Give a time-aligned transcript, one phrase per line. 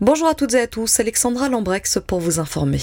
[0.00, 2.80] Bonjour à toutes et à tous, Alexandra Lambrex pour vous informer.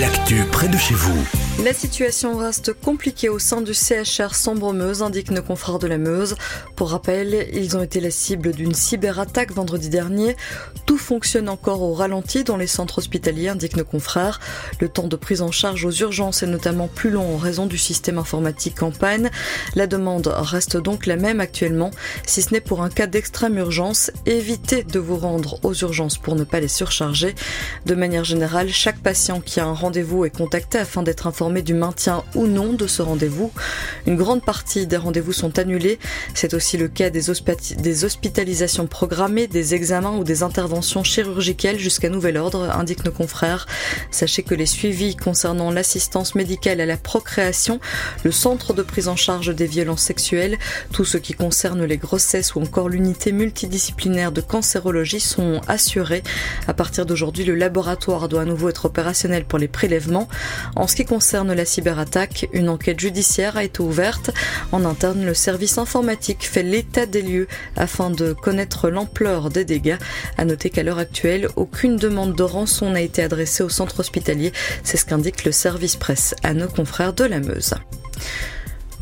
[0.00, 1.49] l'actu près de chez vous.
[1.62, 6.36] La situation reste compliquée au sein du CHR Sambre-Meuse, indique nos confrères de la Meuse.
[6.74, 10.36] Pour rappel, ils ont été la cible d'une cyberattaque vendredi dernier.
[10.86, 14.40] Tout fonctionne encore au ralenti dans les centres hospitaliers, indiquent nos confrères.
[14.80, 17.76] Le temps de prise en charge aux urgences est notamment plus long en raison du
[17.76, 19.30] système informatique en panne.
[19.74, 21.90] La demande reste donc la même actuellement,
[22.24, 24.10] si ce n'est pour un cas d'extrême urgence.
[24.24, 27.34] Évitez de vous rendre aux urgences pour ne pas les surcharger.
[27.84, 31.74] De manière générale, chaque patient qui a un rendez-vous est contacté afin d'être informé du
[31.74, 33.52] maintien ou non de ce rendez-vous.
[34.06, 35.98] Une grande partie des rendez-vous sont annulés.
[36.34, 37.22] C'est aussi le cas des,
[37.78, 43.66] des hospitalisations programmées, des examens ou des interventions chirurgicales jusqu'à nouvel ordre, indiquent nos confrères.
[44.10, 47.80] Sachez que les suivis concernant l'assistance médicale à la procréation,
[48.24, 50.58] le centre de prise en charge des violences sexuelles,
[50.92, 56.22] tout ce qui concerne les grossesses ou encore l'unité multidisciplinaire de cancérologie sont assurés.
[56.68, 60.28] À partir d'aujourd'hui, le laboratoire doit à nouveau être opérationnel pour les prélèvements.
[60.76, 64.30] En ce qui concerne la cyberattaque, une enquête judiciaire a été ouverte.
[64.72, 69.98] En interne, le service informatique fait l'état des lieux afin de connaître l'ampleur des dégâts.
[70.38, 74.52] À noter qu'à l'heure actuelle, aucune demande de rançon n'a été adressée au centre hospitalier.
[74.82, 77.74] C'est ce qu'indique le service presse à nos confrères de la Meuse.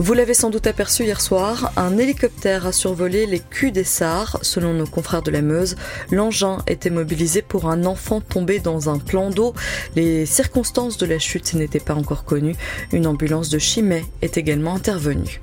[0.01, 4.39] Vous l'avez sans doute aperçu hier soir, un hélicoptère a survolé les culs des Sars.
[4.43, 5.75] Selon nos confrères de la Meuse,
[6.13, 9.55] l'engin était mobilisé pour un enfant tombé dans un plan d'eau.
[9.97, 12.55] Les circonstances de la chute n'étaient pas encore connues.
[12.93, 15.41] Une ambulance de Chimay est également intervenue.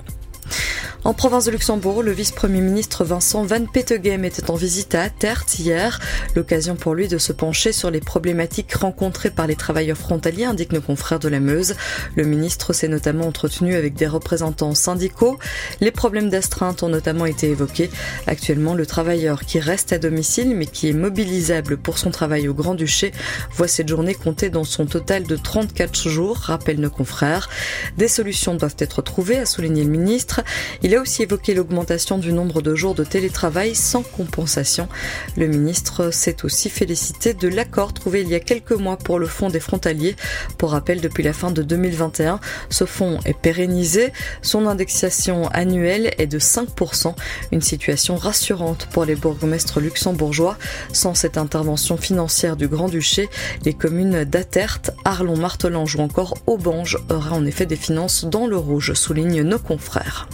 [1.06, 5.44] En province de Luxembourg, le vice-premier ministre Vincent Van Petegem était en visite à Terre
[5.56, 6.00] hier.
[6.34, 10.72] L'occasion pour lui de se pencher sur les problématiques rencontrées par les travailleurs frontaliers, indiquent
[10.72, 11.76] nos confrères de la Meuse.
[12.16, 15.38] Le ministre s'est notamment entretenu avec des représentants syndicaux.
[15.80, 17.88] Les problèmes d'astreinte ont notamment été évoqués.
[18.26, 22.54] Actuellement, le travailleur qui reste à domicile mais qui est mobilisable pour son travail au
[22.54, 23.12] Grand-Duché
[23.52, 27.48] voit cette journée compter dans son total de 34 jours, rappellent nos confrères.
[27.96, 30.40] Des solutions doivent être trouvées, a souligné le ministre.
[30.82, 34.88] Il a aussi évoqué l'augmentation du nombre de jours de télétravail sans compensation.
[35.36, 39.26] Le ministre s'est aussi félicité de l'accord trouvé il y a quelques mois pour le
[39.26, 40.16] fonds des frontaliers.
[40.58, 42.40] Pour rappel, depuis la fin de 2021,
[42.70, 44.12] ce fonds est pérennisé.
[44.42, 47.14] Son indexation annuelle est de 5%,
[47.52, 50.56] une situation rassurante pour les bourgmestres luxembourgeois.
[50.92, 53.28] Sans cette intervention financière du Grand-Duché,
[53.64, 58.56] les communes d'Atert, Arlon, Martelange ou encore Aubange auraient en effet des finances dans le
[58.56, 60.28] rouge, soulignent nos confrères.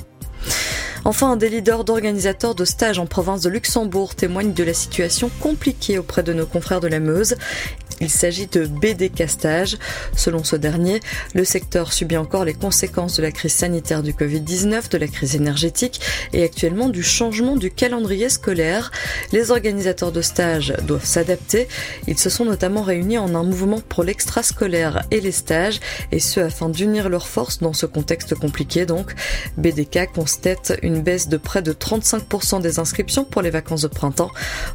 [1.04, 5.98] Enfin, des leaders d'organisateurs de stages en province de Luxembourg témoignent de la situation compliquée
[5.98, 7.36] auprès de nos confrères de la Meuse.
[8.02, 9.78] Il s'agit de BD Castage.
[10.16, 10.98] Selon ce dernier,
[11.34, 15.36] le secteur subit encore les conséquences de la crise sanitaire du Covid-19, de la crise
[15.36, 16.00] énergétique
[16.32, 18.91] et actuellement du changement du calendrier scolaire.
[19.30, 21.68] Les organisateurs de stages doivent s'adapter.
[22.08, 25.78] Ils se sont notamment réunis en un mouvement pour l'extrascolaire et les stages,
[26.10, 29.14] et ce afin d'unir leurs forces dans ce contexte compliqué donc.
[29.58, 34.32] BDK constate une baisse de près de 35% des inscriptions pour les vacances de printemps.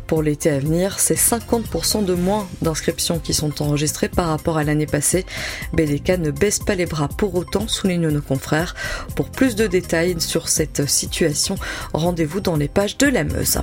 [0.08, 4.64] Pour l'été à venir, c'est 50% de moins d'inscriptions qui sont enregistrées par rapport à
[4.64, 5.26] l'année passée.
[5.74, 8.76] BDK ne baisse pas les bras pour autant, soulignent nos confrères.
[9.16, 11.56] Pour plus de détails sur cette situation,
[11.94, 13.60] rendez-vous dans les pages de la Meuse.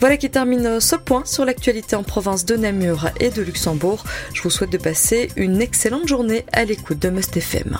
[0.00, 4.04] Voilà qui termine ce point sur l'actualité en province de Namur et de Luxembourg.
[4.34, 7.78] Je vous souhaite de passer une excellente journée à l'écoute de Must FM.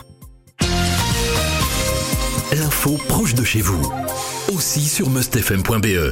[2.52, 3.92] L'info proche de chez vous,
[4.52, 6.10] aussi sur mustfm.be.